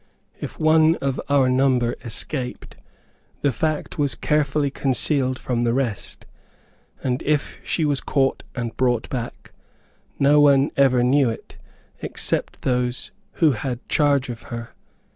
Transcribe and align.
If 0.39 0.57
one 0.59 0.95
of 0.95 1.21
our 1.29 1.47
number 1.47 1.95
escaped, 2.03 2.75
the 3.41 3.51
fact 3.51 3.99
was 3.99 4.15
carefully 4.15 4.71
concealed 4.71 5.37
from 5.37 5.61
the 5.61 5.75
rest, 5.75 6.25
and 7.03 7.21
if 7.21 7.59
she 7.63 7.85
was 7.85 8.01
caught 8.01 8.41
and 8.55 8.75
brought 8.75 9.07
back, 9.09 9.51
no 10.17 10.41
one 10.41 10.71
ever 10.75 11.03
knew 11.03 11.29
it, 11.29 11.57
except 12.01 12.63
those 12.63 13.11
who 13.33 13.51
had 13.51 13.87
charge 13.89 14.27
of 14.29 14.41
her. 14.49 14.69